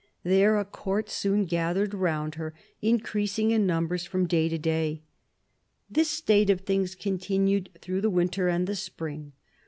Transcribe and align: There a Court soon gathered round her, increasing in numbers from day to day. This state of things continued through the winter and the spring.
There 0.23 0.57
a 0.57 0.65
Court 0.65 1.11
soon 1.11 1.45
gathered 1.45 1.93
round 1.93 2.33
her, 2.33 2.55
increasing 2.81 3.51
in 3.51 3.67
numbers 3.67 4.03
from 4.03 4.25
day 4.25 4.49
to 4.49 4.57
day. 4.57 5.03
This 5.91 6.09
state 6.09 6.49
of 6.49 6.61
things 6.61 6.95
continued 6.95 7.69
through 7.83 8.01
the 8.01 8.09
winter 8.09 8.47
and 8.49 8.65
the 8.65 8.75
spring. 8.75 9.33